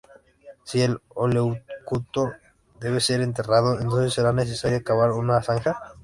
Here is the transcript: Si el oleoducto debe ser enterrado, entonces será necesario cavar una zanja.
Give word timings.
Si 0.63 0.81
el 0.81 0.99
oleoducto 1.09 2.31
debe 2.79 2.99
ser 2.99 3.21
enterrado, 3.21 3.79
entonces 3.79 4.11
será 4.11 4.33
necesario 4.33 4.83
cavar 4.83 5.11
una 5.11 5.43
zanja. 5.43 5.79